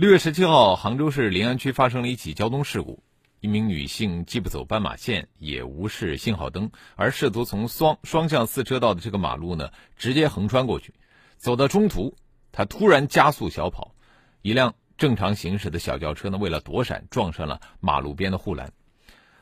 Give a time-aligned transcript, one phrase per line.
[0.00, 3.02] 六月十七号，杭州市临安区发生了一起交通事故，
[3.40, 10.94] 一名女性既不走斑马线，也无视信号灯，而试图从双双向四车道的这个马路呢，直接横穿过去。
[11.36, 12.16] 走到中途，
[12.50, 13.94] 她突然加速小跑，
[14.40, 18.72] 一辆正常行驶的小轿车呢，为了躲闪，撞上了马路边的护栏。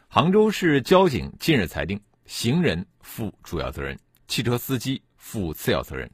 [0.09, 6.11] 杭州市交警近日裁定，行人负主要责任，汽车司机负次要责任。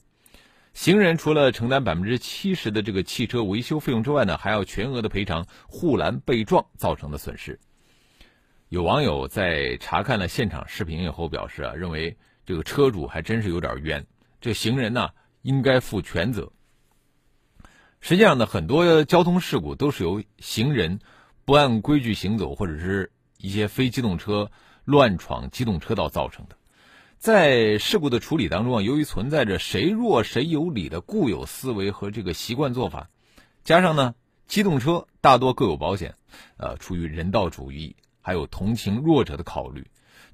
[0.75, 7.61] 行人除了承担百分之七十的这个汽车维修费用之外呢，还要全额的赔偿护栏被撞造成的损失。
[8.71, 14.05] 有网友在查看了现场视频以后表示啊，认为这个车主还真是有点冤，
[14.41, 15.11] 这行人呢
[15.43, 16.53] 应该负全责。
[18.01, 20.99] 实际上呢，很多交通事故都是由行人
[21.45, 24.51] 不按规矩行走，或者是一些非机动车
[24.85, 26.57] 乱闯机动车道造成的。
[27.25, 33.09] 在事故的处理当中啊，由于存在着谁弱谁有理的固有思维和这个习惯做法，
[33.65, 34.15] 加上呢，
[34.47, 36.17] 机动车大多各有保险，
[36.59, 39.87] 呃，出于人道主义还有同情弱者的考虑，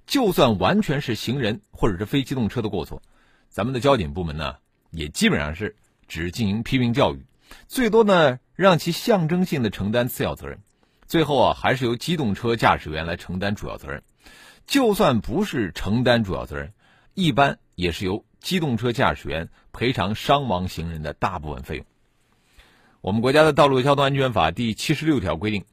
[0.04, 3.00] 就算完全是行人或者是非机动车的过错，
[3.48, 4.56] 咱们的交警部门呢，
[4.90, 5.76] 也基本上是
[6.08, 7.24] 只进行批评教育，
[7.68, 10.58] 最多呢让其象征性的承担次要责任，
[11.06, 14.02] 最后啊，还是由机动车驾驶员来承担主要责任，
[14.66, 16.72] 就算不是承担主要责任。
[17.14, 21.84] 一般也是由机动车驾驶员赔偿伤亡行人的大部分费用。
[23.00, 25.64] 我们国家的《道路交通安全法》第七十六条规定，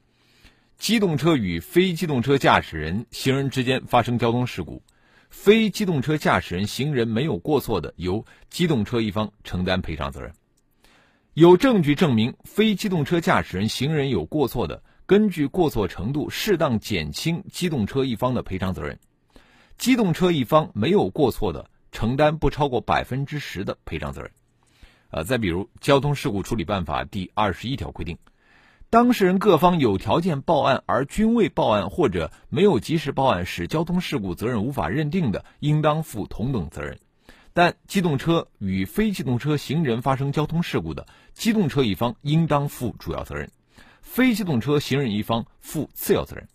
[0.77, 4.81] 机动车与非机动车驾驶人、行人之间发生交通事故，
[5.29, 10.31] 非机动车驾驶人、行人没有过错的，由机动车一方承担赔偿责任；
[11.33, 18.97] 有证据证明非机动车驾驶人、行人有过错的，根据过错程度适当减轻机动车一方的赔偿责任。
[19.77, 24.31] 机动车一方没有过错的，承担不超过百分之十的赔偿责任。
[25.09, 28.17] 呃，再比如《交通事故处理办法》第二十一条规定，
[28.89, 36.99] 当事人各方有条件报案而均未报案或者没有及时报案，使交通事故责任无法认定的，应当负同等责任。
[37.53, 43.51] 但机动车与非机动车行人发生交通事故的，机动车一方应当负主要责任，
[44.01, 46.47] 非机动车行人一方负次要责任。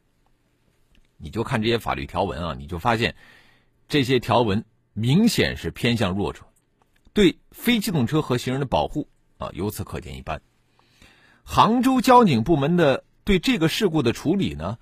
[1.23, 3.15] 你就看这些法律条文啊，你就发现
[3.89, 6.41] 这些条文明显是偏向弱者，
[7.13, 10.43] 对非机动车和行人的保护啊，由此可见一斑。
[11.45, 14.79] 杭州交警部门的对这个事故的处理呢，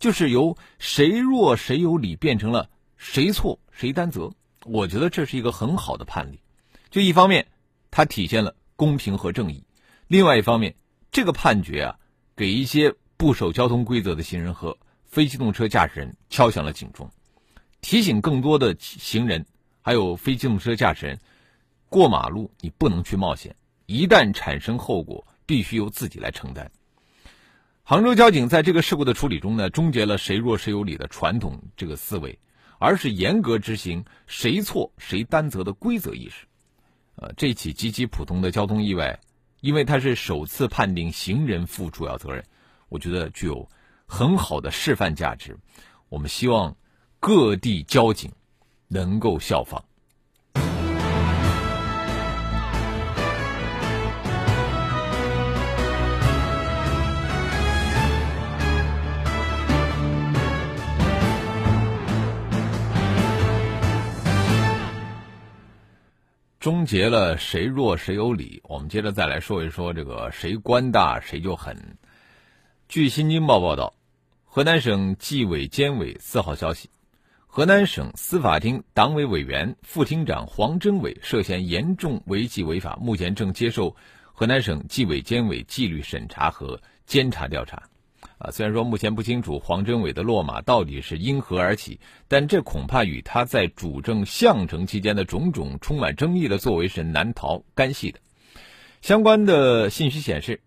[0.00, 4.32] 就是由谁弱谁有理变成了谁错谁担责。
[4.64, 6.40] 我觉得这是一个很好的判例。
[6.90, 7.46] 就一方面，
[7.92, 9.62] 它体现了公平和正义；
[10.08, 10.74] 另外一方面，
[11.12, 11.98] 这个判决啊，
[12.34, 14.76] 给一些不守交通规则的行人和。
[15.16, 17.10] 非机动车驾驶人敲响了警钟，
[17.80, 19.46] 提醒更多的行人，
[19.80, 21.18] 还有非机动车驾驶人，
[21.88, 23.56] 过马路你不能去冒险，
[23.86, 26.70] 一旦产生后果，必须由自己来承担。
[27.82, 32.38] 杭州交警在这个事故的处理中呢，终结了谁弱谁有理的传统这个思维，
[32.78, 36.46] 而是严格执行谁错谁担责的规则意识。
[37.14, 39.18] 呃，这起极其普通的交通意外，
[39.62, 42.44] 因为它是首次判定行人负主要责任，
[42.90, 43.66] 我觉得具有。
[44.06, 45.58] 很好的示范价值，
[46.08, 46.76] 我们希望
[47.20, 48.32] 各地交警
[48.88, 49.84] 能够效仿。
[66.58, 71.96] 终结了谁弱谁有理，我们接着再来说一说这个谁官大谁就狠。
[72.88, 73.94] 据《新京报》报道，
[74.56, 76.88] 河南省纪委监委四号消息，
[77.46, 83.94] 河南省司法厅党委委员、副厅长黄征伟涉嫌严重违纪违法，目前正接受
[84.32, 87.82] 河南省纪委监委纪律审查和监察调查。
[88.38, 98.20] 啊，虽然说目前不清楚黄征伟的落马到底是因何而起，但这恐怕与他在主政项城期间的种种充满争议的作为是难逃干系的。
[99.02, 100.62] 相关的信息显示，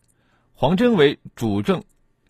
[0.54, 1.82] 黄征伟主政。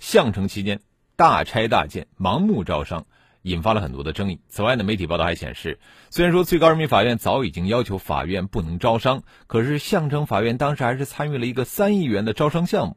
[0.02, 0.80] 项城期间
[1.20, 3.06] 大拆大建、盲目招商，
[3.42, 4.40] 引发了很多的争议。
[4.48, 5.78] 此外呢，媒体报道还显示，
[6.10, 12.96] 虽然说最高人民法院早已经要求法院不能招商，可是项城法院当时还是参与了一个三亿元的招商项目。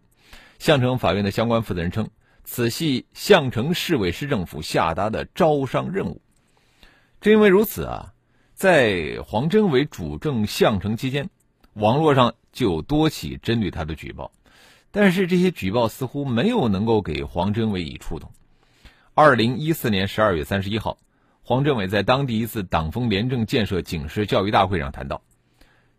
[0.61, 2.11] 项城法院的相关负责人称，
[2.45, 6.23] 此系项城市委市政府下达的招商任务。
[7.21, 8.13] 正因为如此啊，
[8.55, 11.29] 在黄真伟主政项城期间，
[11.73, 14.31] 网络上就有多起针对他的举报，
[14.93, 18.31] 但是这些举报似乎没有能够给黄真伟以触动。
[19.15, 20.99] 二零一四年十二月三十一号，
[21.43, 25.23] 黄振伟在当地一次党风廉政建设警示教育大会上谈到，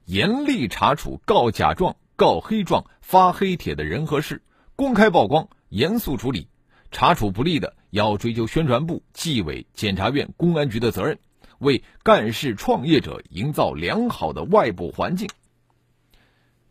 [0.06, 4.42] 严厉查处告假状、告黑状、发黑帖的人和事，
[4.75, 6.48] 公开曝光，严肃处理，
[6.92, 11.19] 查处不力的要追究宣传部、纪委、检察院、公安局的责任，
[11.60, 15.30] 为干事创业者营造良好的外部环境。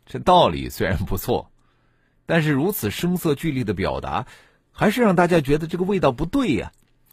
[0.07, 1.52] 这道理虽然不错，
[2.33, 4.25] 但是如此声色俱厉的表达。
[4.75, 6.73] 还是让大家觉得这个味道不对呀。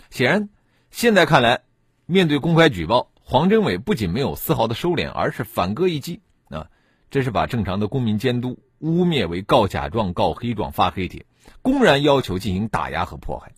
[0.10, 0.50] 显然，
[0.92, 1.64] 现在看来，
[2.06, 6.68] 面对公开举报，黄真伟不仅没有丝毫的收敛，而是反戈一击啊！
[7.12, 11.26] 这是把正常的公民监督污蔑为告假状、告黑状、发黑帖，
[11.62, 13.52] 公然要求进行打压和迫害。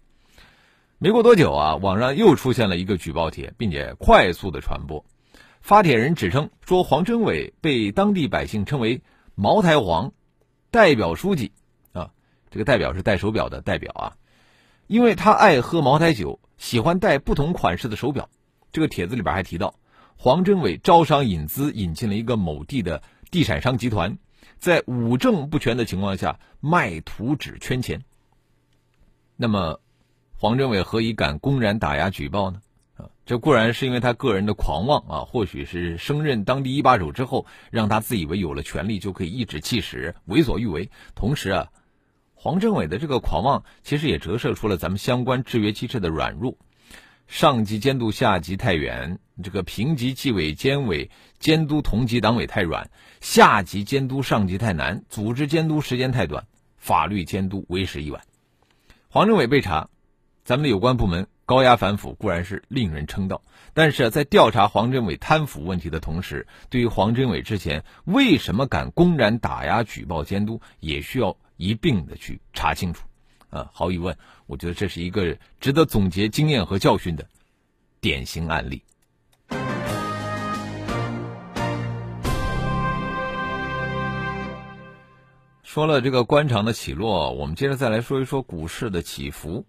[0.97, 5.05] 没过多久啊，网上又出现了一个举报帖，并且快速的传播。
[5.61, 9.03] 发帖人指称说，黄真伟被当地百姓称为
[9.35, 10.11] “茅台黄”，
[10.71, 11.51] 代表书记。
[11.91, 12.11] 啊
[12.49, 14.17] 这个代表是戴手表的代表啊，
[14.87, 18.29] 因为他爱喝茅台酒，喜欢戴不同款式的手表。
[18.71, 19.75] 这个帖子里边还提到，
[20.17, 24.17] 黄真伟招商引资引进了一个某地的地产商集团，
[24.59, 28.03] 在五证不全的情况下卖图纸圈钱。
[29.35, 29.79] 那么，
[30.37, 32.61] 黄真伟何以敢公然打压举报呢？
[33.25, 41.67] 这固然是因为他个人的狂妄啊，或许是升任当地一把手之后，让他自以为有了权力就可以颐指气使、为所欲为，同时啊。
[42.33, 46.57] 黄政委的这个狂妄，其实也折射出了咱们相关制约机制的软弱。
[47.27, 52.89] 上级监督下级太远，这个评级纪委监委监督同级党委太软，
[53.21, 56.47] 下级监督上级太难，组织监督时间太短，
[56.77, 58.23] 法律监督为时已晚。
[59.07, 59.89] 黄政委被查，
[60.43, 63.41] 咱们的有关部门高压反腐固然是令人称道，
[63.73, 71.35] 但是在调查黄政伟贪腐问题的同时，对于黄政伟之前为什么敢公然打压举报监督，也需要。
[71.57, 73.05] 一并的去查清楚，
[73.49, 74.17] 啊，毫无疑问，
[74.47, 77.27] 我觉得这是一个值得总结经验和教训的
[77.99, 78.81] 典型案例。
[85.61, 89.65] 说了这个官场的起落，我们接着再来说一说股市的起伏。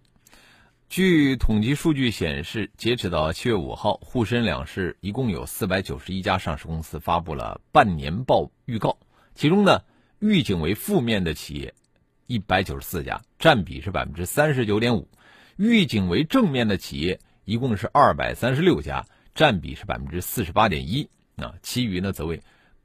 [0.95, 8.99] 据统计数据显示，截止到七月五号，沪深两市一共有四百九十一家上市公司发布了半年报预告，
[9.33, 9.81] 其中呢，
[10.19, 11.73] 预警为负面的企业。
[12.27, 15.07] 一百九十四家，占比是百分之三十九点五；
[15.57, 19.03] 预警为正面的企业一共是二百三十六家，
[19.33, 21.09] 占比是百分之四十八点一。
[21.37, 22.39] 啊，其余呢则为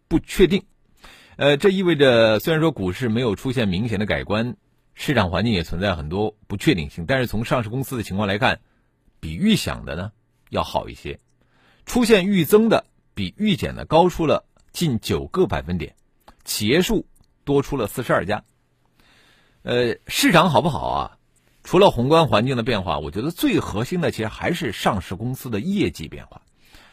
[0.08, 0.62] 不确定。
[1.36, 4.56] 呃，这意味着虽然说股市没有出现明显的改观，
[5.00, 8.58] 市场环境也存在很多不确定性，但是从上市公司的情况来看，
[9.20, 10.10] 比预想的呢
[10.50, 11.20] 要好一些，
[11.86, 12.84] 出现预增的
[13.14, 15.94] 比预减的高出了近九个百分点，
[16.44, 17.06] 企业数
[17.44, 18.42] 多出了四十二家。
[19.62, 21.18] 呃，市场好不好啊？
[21.62, 26.42] 除了宏观环境的变化，我觉得最核心的其实还是上市公司的业绩变化。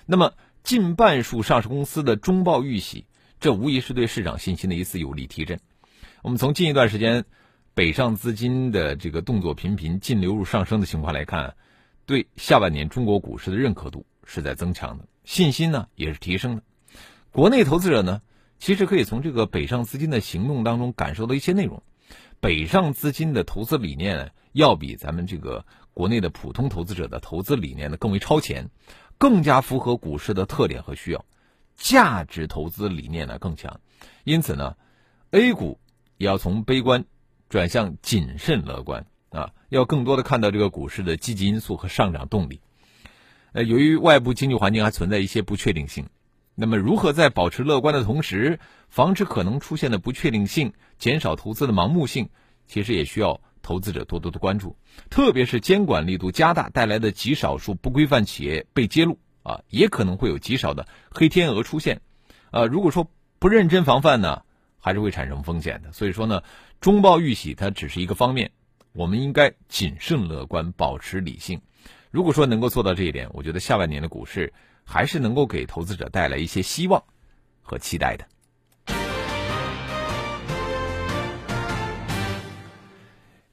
[0.05, 3.07] 那么，近半数上市公司的中报预喜，
[3.39, 5.59] 这无疑是对市场信心的一次有力提振。
[6.21, 7.25] 我们从近一段时间
[7.75, 11.57] 北上资金的这个动作频频、净流入上升的情况来看，
[12.05, 16.63] 对下半年中国股市的认可度是在增强的，信心呢也是提升的。
[17.31, 18.21] 国内投资者呢，
[18.59, 21.83] 其实可以从这个北上资金的行动当中感受到一些内容。
[22.39, 28.69] 北上资金的投资理念要比咱们这个国内的普通投资者的投资理念呢更为超前，
[29.17, 31.25] 更加符合股市的特点和需要，
[31.75, 33.81] 价值投资理念呢更强，
[34.23, 34.77] 因此呢
[35.31, 35.77] ，A 股
[36.15, 37.03] 也要从悲观
[37.55, 42.59] 转向谨慎乐观啊，要更多的看到这个股市的积极因素和上涨动力。
[43.53, 46.09] 呃，由于外部经济环境还存在一些不确定性。
[46.53, 48.59] 那么，如何在保持乐观的同时，
[48.89, 52.27] 防止可能出现的不确定性，减少投资的盲目性，
[52.67, 54.75] 其实也需要投资者多多的关注。
[55.09, 62.01] 特别是监管力度加大带来的极少数不规范企业被揭露啊，也可能会有极少的黑天鹅出现。
[62.51, 63.09] 呃，如果说
[63.39, 64.41] 不认真防范呢，
[64.85, 65.91] 还是会产生风险的。
[65.91, 66.43] 所以说呢，
[66.79, 68.51] 中报预喜它只是一个方面，
[68.93, 71.59] 我们应该谨慎乐观，保持理性。
[72.11, 74.53] 如果说能够做到这一点，我觉得下半年的股市。
[74.87, 77.03] 还是能够给投资者带来一些希望
[77.63, 78.27] 和期待的。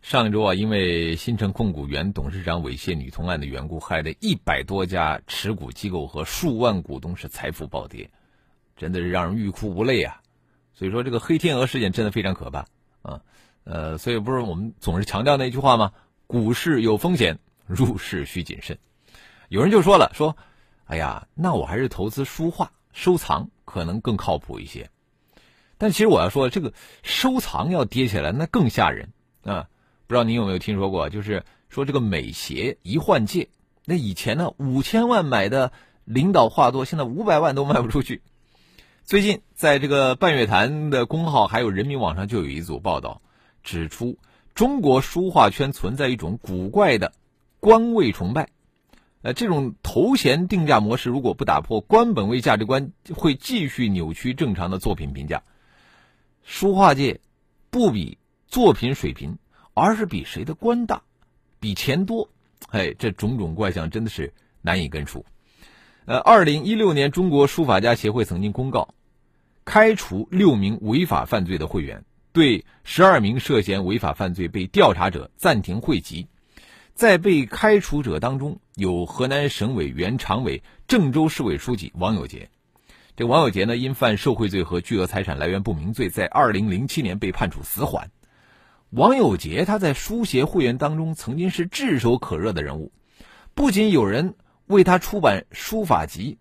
[0.03, 8.11] 上周啊，因为新城控股原董事长猥亵女童案的缘故，害得一百多家持股机构和数万股东是财富暴跌，
[8.77, 10.22] 真的是让人欲哭无泪啊！
[10.83, 12.67] 所以说，这个黑天鹅事件真的非常可怕
[13.03, 13.21] 啊！
[13.63, 15.93] 呃，所以不是我们总是强调那句话吗？
[16.27, 18.77] 股市有风险，入市需谨慎。
[19.49, 20.37] 有人就说了，说，
[20.87, 24.91] 哎呀，那我还是投资书画收藏可能更靠谱一些。
[25.79, 26.73] 但其实我要说，这个
[27.05, 29.13] 收藏要跌起来，那更吓人
[29.45, 29.69] 啊！
[30.09, 31.09] 不知道您有没有听说过？
[31.11, 33.51] 就是说这个美协一换届，
[33.85, 35.71] 那以前呢五千万买的
[36.03, 38.21] 领导画作，现在五百万都卖不出去。
[39.05, 43.21] 最近在这个半月谈的公号还有人民网上就有一组报道，
[43.65, 44.17] 指出
[44.55, 47.13] 中国书画圈存在一种古怪的
[47.59, 48.49] 官位崇拜。
[49.23, 55.43] 呃，这种头衔定价模式如果不打破官本位价值观，会继续扭曲正常的作品评价。
[56.45, 57.21] 书画界
[57.71, 59.39] 不比作品水平，
[59.75, 61.03] 而是比谁的官大，
[61.59, 62.31] 比钱多。
[62.71, 65.25] 哎，这种种怪象真的是难以根除。
[66.05, 68.93] 呃，二零一六年，中国书法家协会曾经公告，
[69.65, 76.27] 开除六名违法犯罪的会员，对十二名涉嫌违法犯罪被调查者暂停会籍。
[76.93, 82.51] 在被开除者当中，有河南省委原常委、郑州市委书记王有杰。
[83.15, 88.11] 这王有杰呢，因犯受贿罪和巨额财产来源不明罪，在二零零七年被判处死缓。
[88.91, 92.91] 王有杰他在书协会员当中曾经是炙手可热的人物，
[93.55, 94.35] 不仅有人
[94.73, 96.39] 为他出版书法集，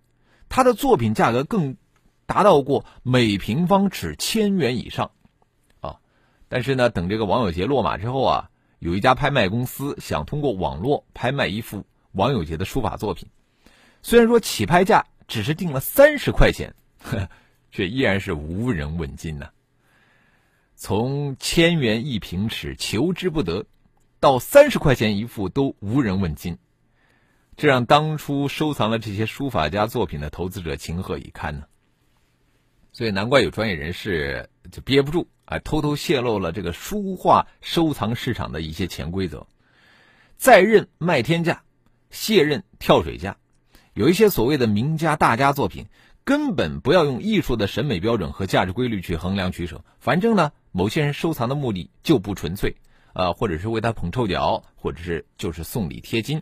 [0.50, 1.78] 他的作品价格更
[2.26, 5.12] 达到过每平方尺千元以上，
[5.82, 6.00] 啊！
[6.50, 13.30] 但是呢，等这个王友杰落马之后啊，有一家拍卖公司想通过网络拍卖一幅王友杰的书法作品，
[14.02, 15.06] 虽然说起拍价。
[15.28, 17.30] 只是定了三十块钱呵，
[17.72, 19.48] 却依然是无人问津呢。
[20.76, 23.66] 从千元一平尺求之不得，
[24.20, 26.58] 到三十块钱一幅都无人问津，
[27.58, 31.66] 这让当初收藏了这些书法家作品的投资者情何以堪呢？
[32.92, 39.48] 所以难怪有专业人士就憋不住啊，偷偷泄露了这个书画收藏市场的一些潜规则：
[40.38, 41.64] 在任卖天价，
[42.10, 43.38] 卸任跳水价。
[43.94, 45.86] 有一些所谓的名家大家作品，
[46.24, 49.84] 根本不要用艺术的审美标准和价值规律去衡量取舍。
[50.00, 52.76] 反正呢，某些人收藏的目的就不纯粹，
[53.14, 56.42] 啊，或者是为他捧臭脚，或者是就是送礼贴金。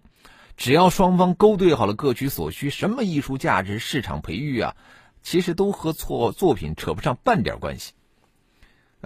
[0.59, 4.75] 只要双方勾兑好了，各取所需，什么艺术价值、市场培育啊，
[5.23, 7.93] 其实都和错作品扯不上半点关系。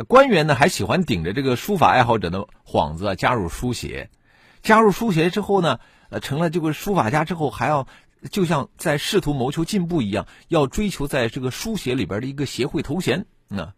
[0.08, 4.10] 官员呢，还喜欢顶着这个书法爱好者的幌子啊加入书协，
[4.64, 5.80] 加入书协之后呢，
[6.10, 7.88] 呃，成了这个书法家之后还要。
[8.32, 13.26] 就像在试图谋求进步一样，要追求在这个书写里边的一个协会头衔。
[13.50, 13.74] 那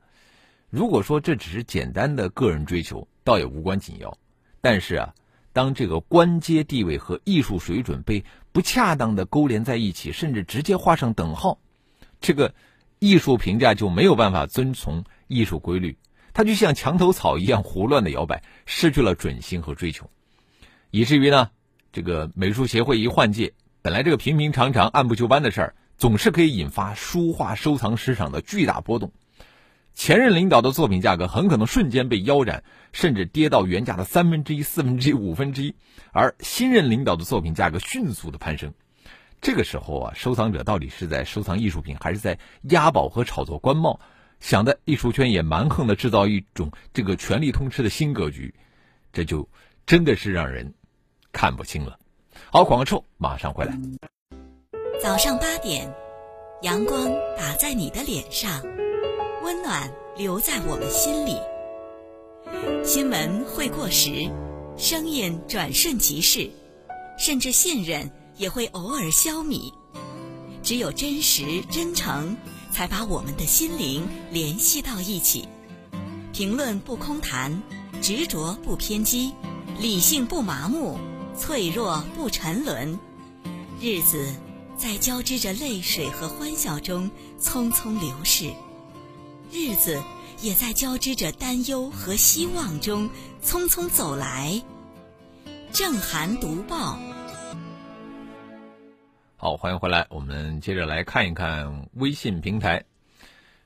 [0.70, 4.20] 如果说这只是简单的个人追求，倒也无关紧要。
[4.62, 5.16] 但是啊，
[5.56, 11.60] 当这个官阶地位和艺术水准被不恰当的勾连在一起，甚至直接画上等号，
[12.20, 12.54] 这个
[13.00, 15.98] 艺术评价就没有办法遵从艺术规律，
[16.34, 20.10] 它就像墙头草一样胡乱的摇摆，失去了准心和追求，
[20.92, 21.52] 以至于呢，
[21.94, 23.54] 这个美术协会一换届。
[23.82, 29.14] 本来这个平平常常、按部就班的事儿，总是可以引发书画收藏市场的巨大波动。
[29.96, 35.74] 前任领导的作品价格很可能瞬间被腰斩，甚至跌到原价的三分之一、四分之一、五分之一，
[36.12, 38.74] 而新任领导的作品价格迅速的攀升。
[39.42, 44.00] 这个时候啊，收藏者到底是在收藏艺术品，还是在押宝和炒作官帽？
[44.42, 48.54] 想的艺术圈也蛮横的制造一种这个权力通吃的新格局，
[49.14, 49.48] 这就
[49.86, 50.74] 真的是让人
[51.32, 51.98] 看不清了。
[52.52, 53.78] 好，广告之后马上回来。
[55.02, 55.92] 早上八点，
[56.64, 58.62] 阳光打在你的脸上，
[59.46, 61.38] 温暖留在我们心里。
[62.84, 64.28] 新闻会过时，
[64.76, 66.50] 声音转瞬即逝，
[67.20, 69.72] 甚至信任也会偶尔消弭。
[70.64, 72.36] 只有真实真诚，
[72.72, 75.48] 才把我们的心灵联系到一起。
[76.34, 77.62] 评论不空谈，
[78.02, 79.32] 执着不偏激，
[79.80, 80.98] 理性不麻木。
[81.38, 82.98] 脆弱不沉沦，
[83.80, 84.34] 日子
[84.76, 88.52] 在交织着泪水和欢笑中匆匆流逝，
[89.58, 90.04] 日子
[90.42, 93.10] 也在交织着担忧和希望中
[93.42, 94.62] 匆匆走来。
[95.72, 97.00] 正寒读报，
[99.38, 102.84] 好，欢迎回来，我们接着来看一看微信平台。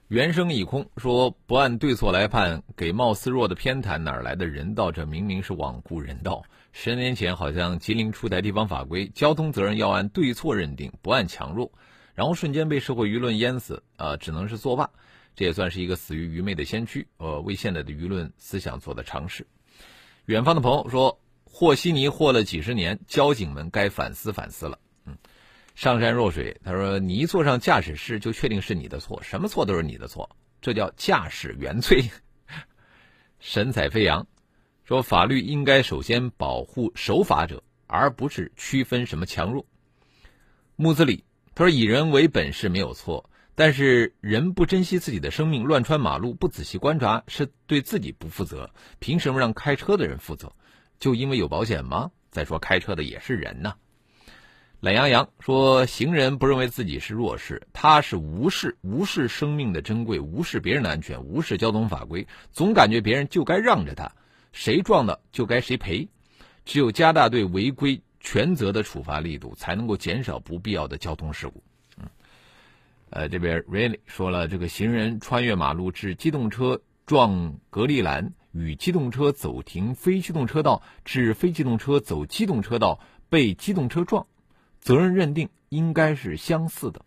[0.10, 4.92] 原声已空说：“不按对错来判，给貌似弱的偏袒，哪来的人道？
[4.92, 6.44] 这明明是罔顾人道。
[6.72, 11.72] 十年前好像吉林出台地方法规，交通责任要按对错认定，不按强弱，
[12.14, 14.88] 然后瞬间被社会舆论淹死，啊，只能是作罢。
[15.40, 19.48] 这也算是一个死于愚昧的先驱，呃，为现在的舆论思想做的尝试。”
[20.28, 24.78] 远方的朋友说：“和稀泥和了几十年，交警们该反思反思了。”
[25.08, 25.18] 嗯。
[25.76, 30.30] 上善若水，他说：“你一坐上驾驶室，就确定是你的错，什么错都是你的错，
[30.60, 32.04] 这叫驾驶原罪。
[33.40, 34.28] ”神采飞扬，
[34.84, 39.66] 说法律应该首先保护守法者，而不是区分什么强弱。
[40.76, 41.24] 木子李
[41.56, 43.30] 他说以人为本是没有错，
[43.60, 48.72] 但是人不珍惜自己的生命，乱穿马路，不仔细观察，是对自己不负责。
[49.00, 50.54] 凭什么让开车的人负责？
[50.98, 52.10] 就因为有保险吗？
[52.32, 53.76] 再说开车的也是人呐。
[54.80, 64.10] 懒羊羊说：“行人不认为自己是弱势，他是无视无视生命的珍贵，无视别人的安全，无视交通法规，总感觉别人就该让着他，
[64.54, 66.08] 谁撞的就该谁赔。
[66.64, 71.62] 只有加大对违规全责的处罚力度，才能够减少不必要的交通事故。”
[73.12, 83.00] 呃，这边 Really 说了，这个行人穿越马路致机动车撞隔离栏，与机动车走停非机动车道致非机动车走机动车道
[83.30, 84.28] 被机动车撞。
[84.80, 87.04] 责任认定应该是相似的，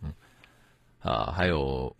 [0.00, 0.14] 嗯，
[1.00, 1.94] 啊，还有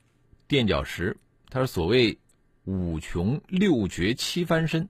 [0.47, 1.17] 垫脚石，
[1.51, 2.19] 他说所谓
[2.65, 4.89] 五穷六绝七翻身，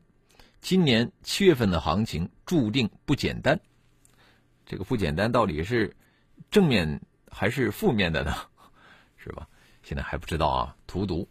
[0.61, 3.59] 今年七月份的行情注定不简单。
[4.65, 5.97] 这个不简单到底是
[6.51, 8.35] 正面还是负面的呢？
[9.17, 9.49] 是吧？
[9.83, 10.77] 现在还不知道啊。
[10.87, 11.29] 荼毒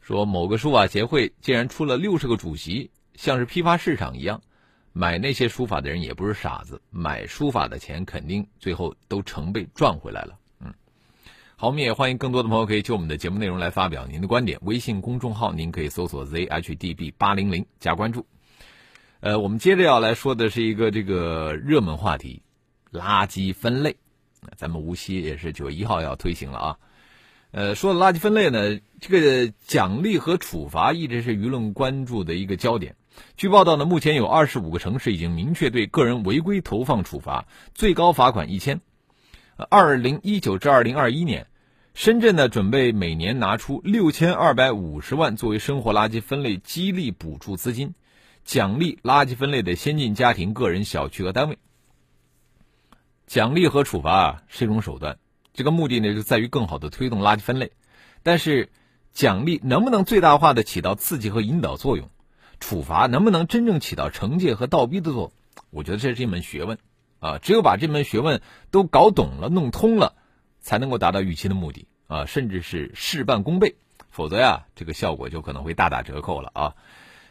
[0.00, 4.42] 说某个书法协会竟然出了六十个主席，像是批发市场一样。
[4.92, 10.38] 买那些书法的人也不是傻子，买书法的钱肯定最后都成倍赚回来了。
[10.60, 10.74] 嗯，
[11.56, 14.58] 好，我们也欢迎更多的朋友可以就我们的节目内容来发表您的观点。
[14.62, 18.26] 微信公众号您可以搜索 zhdb 八零零加关注。
[19.20, 22.42] 呃，我们接着要来说的是一个这个热门话题——
[22.92, 23.96] 垃圾分类。
[24.56, 26.76] 咱们无锡也是九月一号要推行了啊。
[27.50, 32.96] 呃，说垃圾分类呢，这个奖励和处罚一直是舆论关注的一个焦点。
[33.36, 38.80] 据报道呢，目前有二十五个城市已经明确对个人违规投放处罚，最高罚款一千。
[39.68, 41.46] 二零一九至二零二一年，
[41.92, 47.94] 深圳呢准备每年拿出六千二百五十万作为生活垃圾分类激励补助资金，
[48.44, 51.58] 奖励垃圾分类的先进家庭、个人、小区和单位。
[53.26, 55.18] 奖励和处罚啊是一种手段，
[55.52, 57.72] 这个目的呢就在于更好的推动垃圾分类，
[58.22, 58.70] 但是
[59.12, 62.08] 奖励能不能最大化的起到刺激和引导作用？
[62.60, 65.32] 处罚能不能真正起到惩戒和倒逼的作用？
[65.70, 66.78] 我觉得这是一门学问，
[67.18, 70.14] 啊，只有把这门学问都搞懂了、弄通了，
[70.60, 73.74] 才能够达到预期的目的啊，甚至是事半功倍。
[74.10, 76.74] 否则呀，这个效果就可能会大打折扣了啊。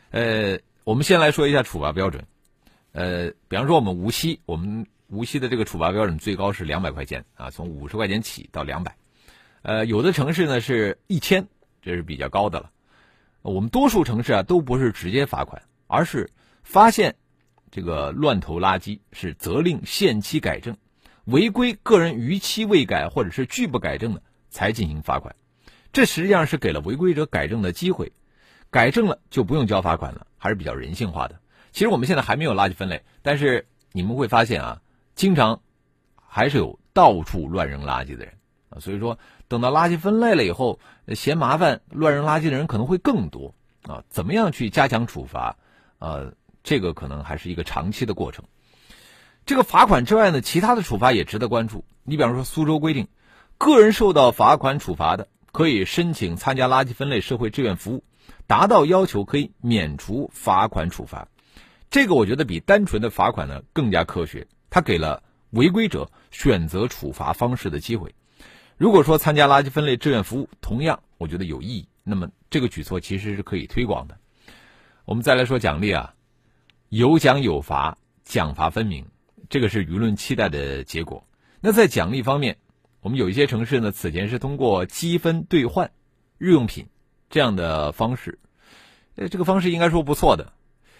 [0.10, 2.26] 呃，我们先来说一下处罚标准。
[2.92, 8.96] 呃，比方说我们无锡，我们无锡的这个处罚标准最高是两百块钱啊，从五十块钱起到两百。
[9.62, 11.50] 呃，有的城市呢是一千，
[11.82, 12.72] 这是比较高的了。
[13.42, 16.30] 我们多数城市啊都不是直接罚款，而是
[16.64, 17.16] 发现
[17.70, 20.78] 这个乱投垃圾是责令限期改正，
[21.26, 25.36] 违规个人逾期未改或者是拒不改正的才进行罚款。
[25.92, 28.14] 这实际上是给了违规者改正的机会，
[28.70, 31.38] 改正了就不用交罚款了，还是比较人性化的。
[31.74, 34.82] 其实我们现在还没有垃圾分类，但是你们会发现啊，
[35.22, 35.62] 经常
[36.16, 38.34] 还是有到处乱扔垃圾的人
[38.72, 39.20] 啊，所以说。
[39.48, 40.80] 等到垃圾分类了以后，
[41.14, 43.54] 嫌麻烦乱扔垃圾的人可能会更多
[43.84, 44.04] 啊！
[44.10, 45.58] 怎么样去加强处罚？
[46.00, 48.46] 呃，这个可能还是一个长期的过程。
[49.46, 51.84] 这个罚款之外呢，其他的处罚也值得关注。
[52.04, 53.10] 你比方说，苏州规定，
[53.58, 58.06] 个人受到罚款处罚的，可以申请参加垃圾分类社会志愿服务，
[58.48, 61.28] 达到要求可以免除罚款处罚。
[61.90, 68.16] 这个我觉得比单纯的罚款呢更加科学，它给了违规者选择处罚方式的机会。
[68.78, 74.18] 如果说参加垃圾分类志愿服务同样我觉得有意义，那么这个举措其实是可以推广的。
[75.06, 76.16] 我们再来说奖励啊，
[76.90, 79.06] 有奖有罚，奖罚分明，
[79.50, 81.28] 这个是舆论期待的结果。
[81.60, 82.58] 那在奖励方面，
[83.02, 85.92] 我们有一些城市呢，此前是通过积分兑换
[86.40, 86.88] 日用品
[87.30, 88.40] 这样的方式，
[89.16, 90.54] 呃，这个方式应该说不错的。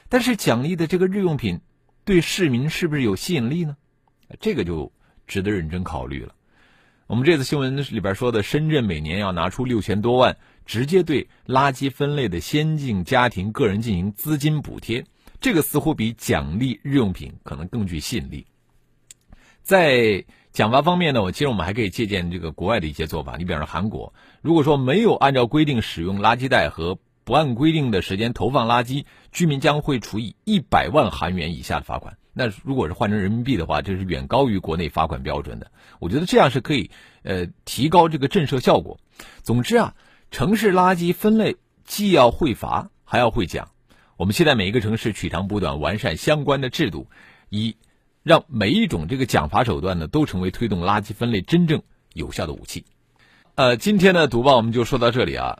[0.10, 1.62] 但是奖励的这个日用品
[2.04, 3.76] 对市民是不是有吸引力呢？
[4.40, 4.92] 这个就
[5.28, 6.34] 值得认真考虑了。
[7.08, 15.04] 我们这次新闻里边说的，深圳每年要拿出六千多万，直接对垃圾分类的先进家庭、个人进行资金补贴，
[15.42, 18.48] 这个似乎比奖励日用品可能更具吸引力。
[19.62, 23.36] 在奖罚方面呢，我其实我们还可以借鉴这个国外的一些做法。
[23.38, 26.98] 你比方说韩国，如果说没有按照规定使用垃圾袋和
[27.32, 32.18] 不按规定的时间投放垃圾，居民将会处以一百万韩元以下的罚款。
[32.34, 35.72] 那如果是换成人民币的话，这是远高于国内罚款标准的。
[36.00, 36.92] 我觉得这样是可以，
[37.24, 39.00] 呃，提高这个震慑效果。
[39.44, 39.96] 总之啊，
[40.30, 43.70] 城市垃圾分类既要会罚，还要会奖。
[44.18, 47.08] 我们现在每一个城市取长补短，完善相关的制度，
[47.48, 47.78] 以
[48.24, 51.82] 让每一种这个奖罚手段呢，都成为推动垃圾分类真正
[52.14, 52.84] 有效的武器。
[53.56, 55.60] 呃，今天的读报我们就说到这里啊。